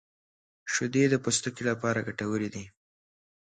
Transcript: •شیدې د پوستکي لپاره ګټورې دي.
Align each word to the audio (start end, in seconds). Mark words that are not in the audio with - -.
•شیدې 0.73 1.03
د 1.09 1.15
پوستکي 1.23 1.63
لپاره 1.69 2.05
ګټورې 2.07 2.49
دي. 2.55 2.65